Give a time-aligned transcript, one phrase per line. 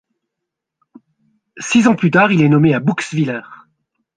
[1.59, 3.41] Six ans plus tard il est nommé à Bouxwiller.